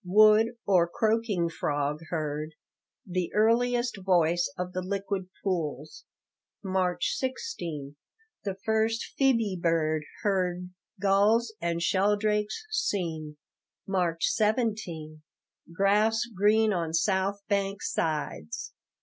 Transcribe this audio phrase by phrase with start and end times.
[0.03, 2.55] Wood, or croaking frog heard;
[3.05, 6.05] "the earliest voice of the liquid pools."
[6.63, 7.97] March 16
[8.43, 10.71] The first phebe bird heard.
[10.99, 13.37] Gulls and sheldrakes seen.
[13.85, 15.21] March 17
[15.71, 18.73] Grass green on south bank sides.